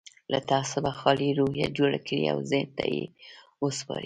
له 0.31 0.39
تعصبه 0.51 0.91
خالي 0.99 1.29
روحيه 1.39 1.67
جوړه 1.77 1.99
کړئ 2.07 2.23
او 2.33 2.37
ذهن 2.51 2.69
ته 2.77 2.83
يې 2.93 3.03
وسپارئ. 3.63 3.99